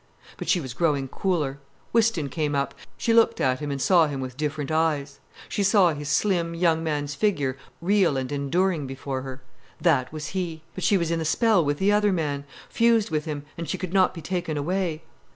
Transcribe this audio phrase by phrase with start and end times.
[0.37, 1.59] But she was growing cooler.
[1.91, 2.73] Whiston came up.
[2.97, 5.19] She looked at him, and saw him with different eyes.
[5.47, 9.43] She saw his slim, young man's figure real and enduring before her.
[9.79, 10.63] That was he.
[10.73, 13.77] But she was in the spell with the other man, fused with him, and she
[13.77, 15.03] could not be taken away.